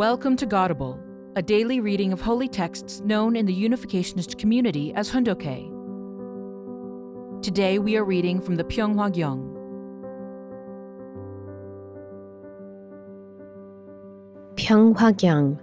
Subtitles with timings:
[0.00, 0.98] Welcome to Godable,
[1.36, 5.70] a daily reading of holy texts known in the Unificationist community as Hoon Dok Hae.
[7.42, 9.42] Today we are reading from the Pyeonghwa Gyeong.
[14.54, 15.60] Pyeonghwa Gyeong,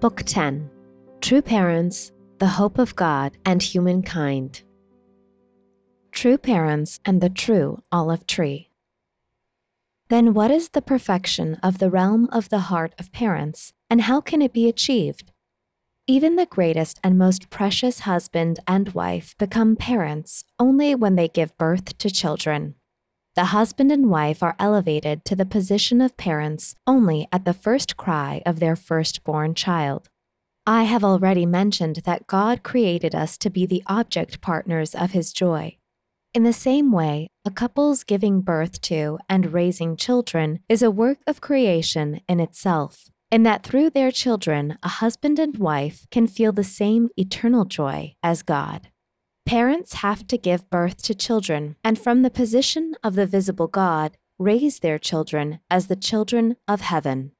[0.00, 0.70] Book 10
[1.20, 4.62] True Parents, the Hope of God and Humankind.
[6.10, 8.70] True Parents and the True Olive Tree.
[10.08, 14.20] Then what is the perfection of the realm of the heart of parents, and how
[14.20, 15.32] can it be achieved?
[16.06, 21.56] Even the greatest and most precious husband and wife become parents only when they give
[21.56, 22.74] birth to children.
[23.34, 27.96] The husband and wife are elevated to the position of parents only at the first
[27.96, 30.10] cry of their firstborn child.
[30.66, 35.32] I have already mentioned that God created us to be the object partners of his
[35.32, 35.78] joy.
[36.34, 41.18] In the same way, a couple's giving birth to and raising children is a work
[41.28, 46.50] of creation in itself, in that through their children, a husband and wife can feel
[46.50, 48.88] the same eternal joy as God.
[49.46, 54.16] Parents have to give birth to children, and from the position of the visible God,
[54.36, 57.30] raise their children as the children of heaven.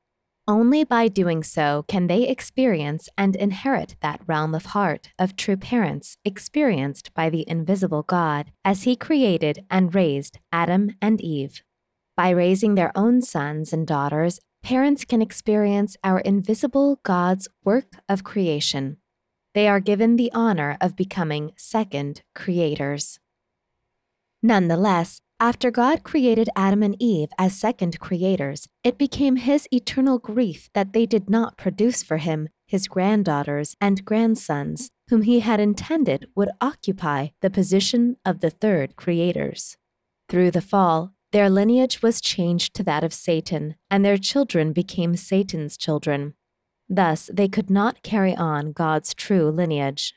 [0.47, 5.57] Only by doing so can they experience and inherit that realm of heart of true
[5.57, 11.63] parents experienced by the invisible God as He created and raised Adam and Eve.
[12.15, 18.23] By raising their own sons and daughters, parents can experience our invisible God's work of
[18.23, 18.99] creation.
[19.55, 23.19] They are given the honor of becoming second creators.
[24.43, 30.71] Nonetheless, after God created Adam and Eve as second creators, it became his eternal grief
[30.75, 36.27] that they did not produce for him his granddaughters and grandsons, whom he had intended
[36.35, 39.77] would occupy the position of the third creators.
[40.29, 45.17] Through the fall, their lineage was changed to that of Satan, and their children became
[45.17, 46.35] Satan's children.
[46.89, 50.15] Thus, they could not carry on God's true lineage.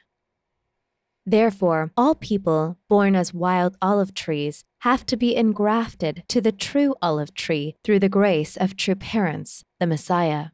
[1.25, 6.95] Therefore, all people born as wild olive trees have to be engrafted to the true
[7.01, 10.47] olive tree through the grace of true parents, the Messiah.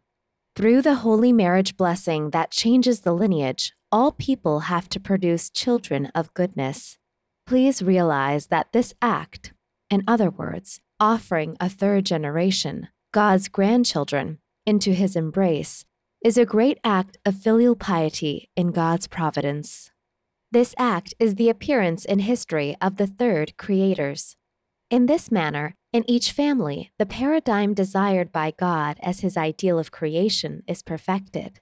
[0.56, 6.12] Through the holy marriage blessing that changes the lineage, all people have to produce children
[6.16, 6.98] of goodness.
[7.46, 9.54] Please realize that this act,
[9.90, 15.86] in other words, offering a third generation, God's grandchildren, into his embrace,
[16.24, 19.92] is a great act of filial piety in God's providence.
[20.54, 24.36] This act is the appearance in history of the third creators.
[24.92, 29.90] In this manner, in each family, the paradigm desired by God as his ideal of
[29.90, 31.60] creation is perfected.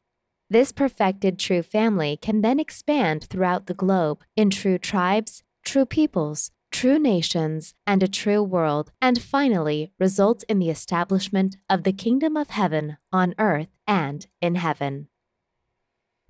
[0.50, 6.52] This perfected true family can then expand throughout the globe in true tribes, true peoples,
[6.70, 12.36] true nations, and a true world, and finally result in the establishment of the kingdom
[12.36, 15.08] of heaven on earth and in heaven.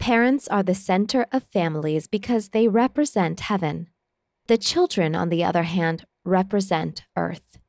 [0.02, 3.88] Parents are the center of families because they represent heaven.
[4.48, 7.60] The children, on the other hand, represent earth.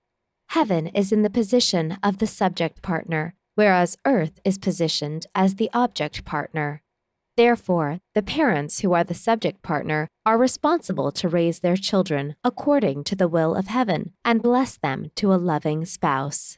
[0.48, 5.68] Heaven is in the position of the subject partner, whereas earth is positioned as the
[5.74, 6.82] object partner.
[7.36, 13.04] Therefore, the parents who are the subject partner are responsible to raise their children according
[13.04, 16.56] to the will of heaven and bless them to a loving spouse.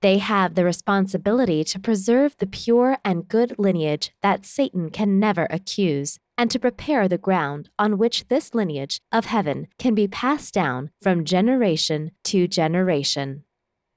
[0.00, 5.48] They have the responsibility to preserve the pure and good lineage that Satan can never
[5.50, 10.54] accuse, and to prepare the ground on which this lineage of heaven can be passed
[10.54, 13.42] down from generation to generation.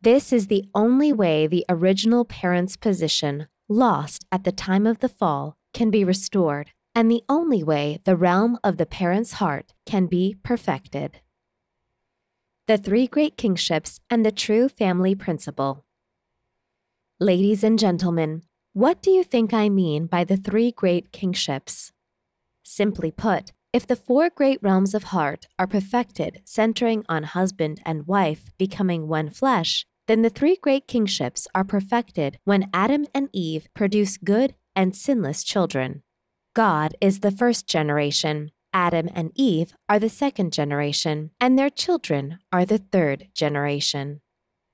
[0.02, 5.10] This is the only way the original parent's position, lost at the time of the
[5.10, 10.08] fall, can be restored, and the only way the realm of the parent's heart can
[10.08, 11.22] be perfected.
[12.66, 15.86] The Three Great Kingships and the True Family Principle.
[17.22, 18.42] Ladies and gentlemen,
[18.74, 21.92] what do you think I mean by the three great kingships?
[22.64, 28.08] Simply put, if the four great realms of heart are perfected, centering on husband and
[28.08, 33.68] wife becoming one flesh, then the three great kingships are perfected when Adam and Eve
[33.76, 36.02] produce good and sinless children.
[36.56, 42.40] God is the first generation, Adam and Eve are the second generation, and their children
[42.52, 44.22] are the third generation.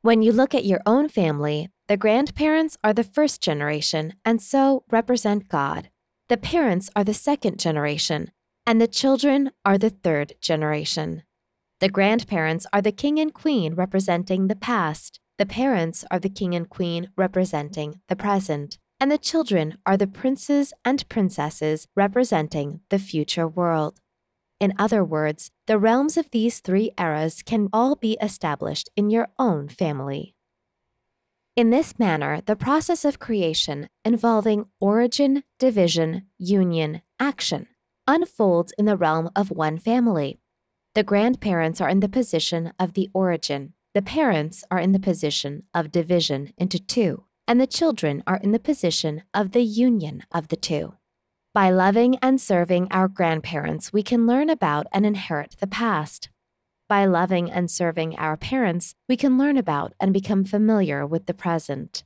[0.01, 4.83] When you look at your own family, the grandparents are the first generation and so
[4.91, 5.89] represent God.
[6.27, 8.31] The parents are the second generation,
[8.65, 11.23] and the children are the third generation.
[11.79, 15.21] The grandparents are the king and queen representing the past.
[15.37, 18.77] The parents are the king and queen representing the present.
[18.99, 24.01] And the children are the princes and princesses representing the future world.
[24.59, 29.29] In other words, the realms of these three eras can all be established in your
[29.37, 30.33] own family.
[31.57, 37.65] In this manner, the process of creation involving origin, division, union, action
[38.05, 40.37] unfolds in the realm of one family.
[40.93, 45.63] The grandparents are in the position of the origin, the parents are in the position
[45.73, 50.49] of division into two, and the children are in the position of the union of
[50.49, 50.93] the two.
[51.55, 56.29] By loving and serving our grandparents, we can learn about and inherit the past.
[56.89, 61.33] By loving and serving our parents, we can learn about and become familiar with the
[61.33, 62.03] present.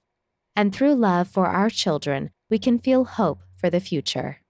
[0.55, 4.41] And through love for our children, we can feel hope for the future.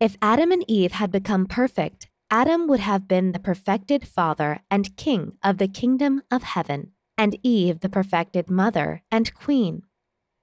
[0.00, 4.96] If Adam and Eve had become perfect, Adam would have been the perfected father and
[4.96, 9.82] king of the kingdom of heaven, and Eve the perfected mother and queen.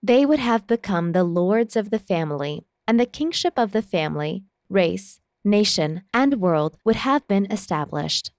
[0.02, 4.46] They would have become the lords of the family, and the kingship of the family,
[4.70, 8.32] race, nation, and world would have been established.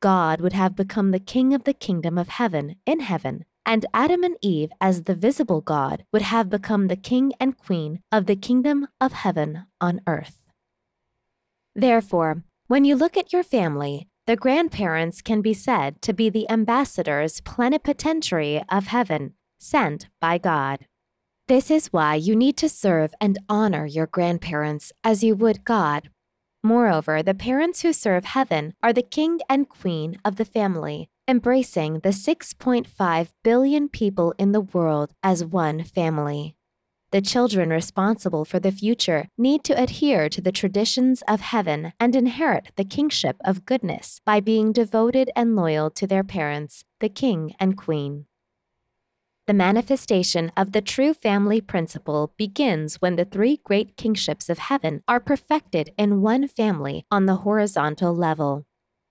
[0.00, 4.24] God would have become the king of the kingdom of heaven in heaven, and Adam
[4.24, 8.36] and Eve, as the visible God, would have become the king and queen of the
[8.36, 10.46] kingdom of heaven on earth.
[11.74, 16.50] Therefore, when you look at your family, the grandparents can be said to be the
[16.50, 20.86] ambassadors plenipotentiary of heaven, sent by God.
[21.46, 26.08] This is why you need to serve and honor your grandparents as you would God
[26.62, 32.00] Moreover, the parents who serve heaven are the king and queen of the family, embracing
[32.00, 36.56] the 6.5 billion people in the world as one family.
[37.12, 42.14] The children responsible for the future need to adhere to the traditions of heaven and
[42.14, 47.54] inherit the kingship of goodness by being devoted and loyal to their parents, the king
[47.58, 48.26] and queen.
[49.50, 55.02] The manifestation of the true family principle begins when the three great kingships of heaven
[55.08, 58.64] are perfected in one family on the horizontal level.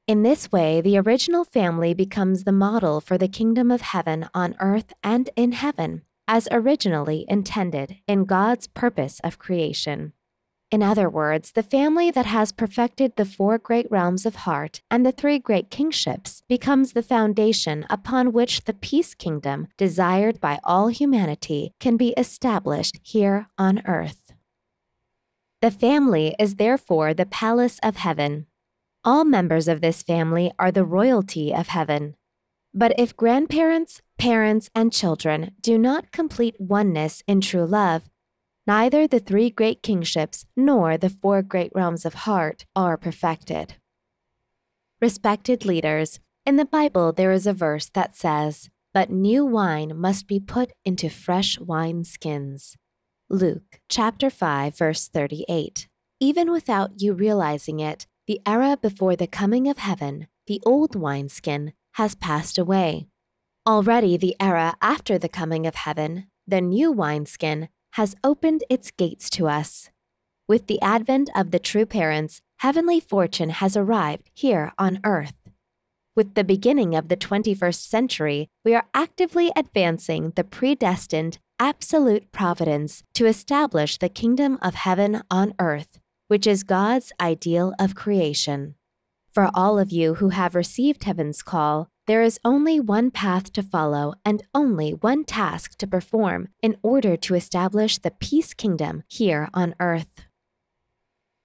[0.07, 4.55] In this way, the original family becomes the model for the kingdom of heaven on
[4.61, 10.13] earth and in heaven, as originally intended in God's purpose of creation.
[10.71, 15.03] In other words, the family that has perfected the four great realms of heart and
[15.03, 20.89] the three great kingships becomes the foundation upon which the peace kingdom desired by all
[20.89, 24.33] humanity can be established here on earth.
[25.61, 28.45] The family is therefore the palace of heaven.
[29.03, 32.15] All members of this family are the royalty of heaven.
[32.75, 38.09] But if grandparents, parents, and children do not complete oneness in true love,
[38.69, 43.73] neither the three great kingships nor the four great realms of heart are perfected.
[45.01, 50.27] Respected leaders, in the Bible there is a verse that says, But new wine must
[50.27, 52.77] be put into fresh wine skins.
[53.27, 55.87] Luke chapter 5 verse 38.
[56.19, 61.73] Even without you realizing it, the era before the coming of heaven, the old wineskin,
[61.93, 63.07] has passed away.
[63.67, 69.29] Already the era after the coming of heaven, the new wineskin, has opened its gates
[69.31, 69.89] to us.
[70.47, 75.35] With the advent of the true parents, heavenly fortune has arrived here on earth.
[76.15, 83.03] With the beginning of the 21st century, we are actively advancing the predestined absolute providence
[83.13, 88.75] to establish the kingdom of heaven on earth, which is God's ideal of creation.
[89.31, 93.61] For all of you who have received heaven's call, there is only one path to
[93.61, 99.47] follow and only one task to perform in order to establish the peace kingdom here
[99.53, 100.25] on earth.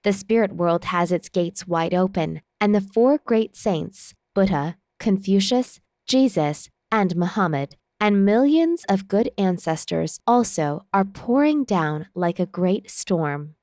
[0.03, 5.81] The spirit world has its gates wide open, and the four great saints, Buddha, Confucius,
[6.07, 12.89] Jesus, and Muhammad, and millions of good ancestors also are pouring down like a great
[12.89, 13.53] storm.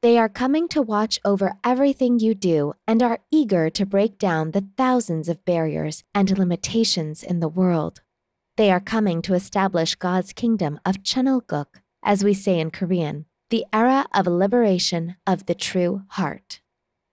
[0.00, 4.52] They are coming to watch over everything you do and are eager to break down
[4.52, 8.00] the thousands of barriers and limitations in the world.
[8.56, 12.70] They are coming to establish God's kingdom of Cheon Il Guk, as we say in
[12.70, 16.60] Korean, the era of liberation of the true heart.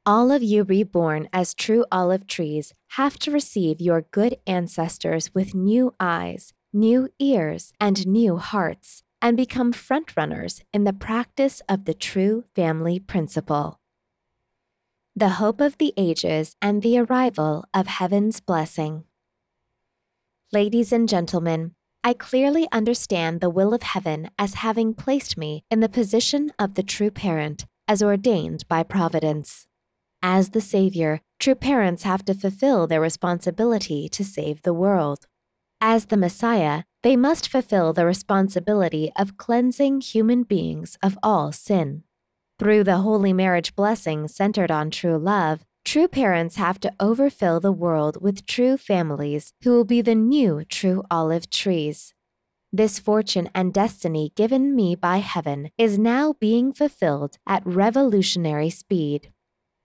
[0.06, 5.56] All of you reborn as true olive trees have to receive your good ancestors with
[5.56, 11.96] new eyes, new ears, and new hearts and become frontrunners in the practice of the
[11.96, 13.80] true family principle.
[15.16, 19.06] The hope of the ages and the arrival of heaven's blessing.
[20.54, 21.72] Ladies and gentlemen,
[22.04, 26.76] I clearly understand the will of heaven as having placed me in the position of
[26.76, 29.66] the true parent as ordained by providence.
[30.22, 35.26] As the Savior, true parents have to fulfill their responsibility to save the world.
[35.82, 42.02] As the Messiah, they must fulfill the responsibility of cleansing human beings of all sin.
[42.58, 47.72] Through the holy marriage blessing centered on true love, true parents have to overfill the
[47.72, 52.16] world with true families who will be the new true olive trees.
[52.74, 59.32] This fortune and destiny given me by heaven is now being fulfilled at revolutionary speed.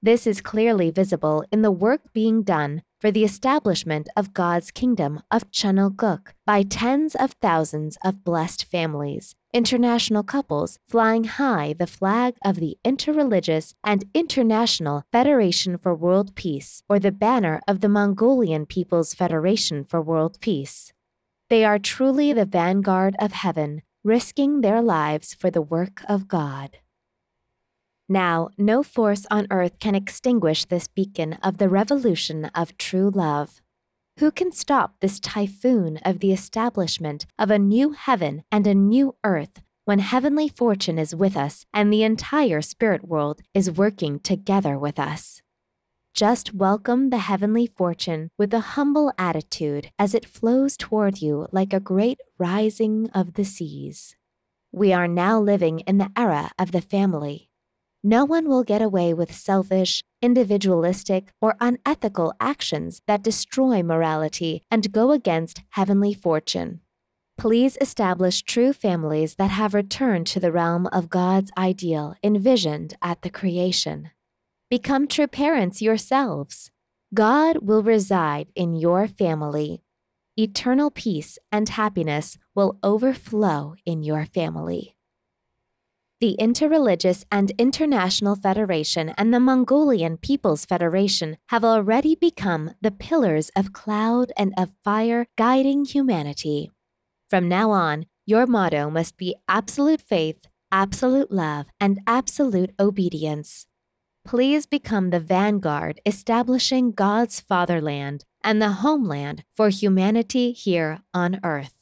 [0.03, 5.21] This is clearly visible in the work being done for the establishment of God's kingdom
[5.31, 12.37] of Chunilguk by tens of thousands of blessed families, international couples flying high the flag
[12.43, 18.65] of the Interreligious and International Federation for World Peace or the banner of the Mongolian
[18.65, 20.95] People's Federation for World Peace.
[21.51, 26.79] They are truly the vanguard of heaven, risking their lives for the work of God.
[28.13, 33.63] Now, no force on earth can extinguish this beacon of the revolution of true love.
[34.19, 39.15] Who can stop this typhoon of the establishment of a new heaven and a new
[39.23, 44.77] earth when heavenly fortune is with us and the entire spirit world is working together
[44.77, 45.41] with us?
[46.13, 51.73] Just welcome the heavenly fortune with a humble attitude as it flows toward you like
[51.73, 54.17] a great rising of the seas.
[54.73, 57.50] We are now living in the era of the family
[58.03, 64.93] no one will get away with selfish, individualistic, or unethical actions that destroy morality and
[64.93, 66.81] go against heavenly fortune.
[67.37, 73.23] Please establish true families that have returned to the realm of God's ideal envisioned at
[73.23, 74.11] the creation.
[74.69, 76.71] Become true parents yourselves.
[77.13, 79.83] God will reside in your family.
[80.37, 84.97] Eternal peace and happiness will overflow in your family.
[86.21, 93.51] The Interreligious and International Federation and the Mongolian People's Federation have already become the pillars
[93.57, 96.71] of cloud and of fire guiding humanity.
[97.31, 103.67] From now on, your motto must be absolute faith, absolute love, and absolute obedience.
[104.23, 111.80] Please become the vanguard establishing God's fatherland and the homeland for humanity here on earth.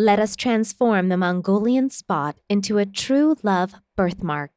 [0.00, 4.50] Let us transform the Mongolian spot into a true love birthmark.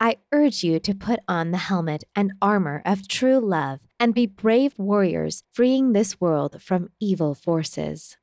[0.00, 4.24] I urge you to put on the helmet and armor of true love and be
[4.24, 8.16] brave warriors freeing this world from evil forces.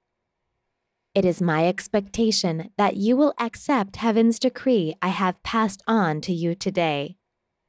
[1.13, 6.33] It is my expectation that you will accept heaven's decree I have passed on to
[6.33, 7.17] you today.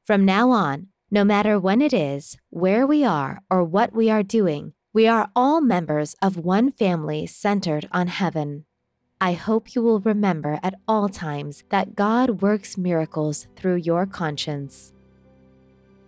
[0.03, 4.23] From now on, no matter when it is, where we are, or what we are
[4.23, 8.65] doing, we are all members of one family centered on heaven.
[9.21, 14.91] I hope you will remember at all times that God works miracles through your conscience.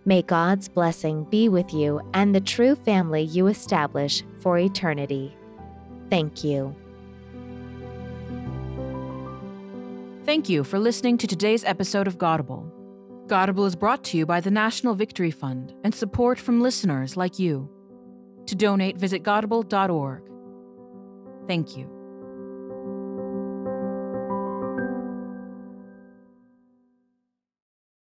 [0.04, 5.36] May God's blessing be with you and the true family you establish for eternity.
[6.10, 6.74] Thank you.
[10.24, 12.70] Thank you for listening to today's episode of Godable.
[13.26, 17.38] Godable is brought to you by the National Victory Fund and support from listeners like
[17.38, 17.70] you.
[18.46, 20.22] To donate, visit godable.org.
[21.46, 21.97] Thank you.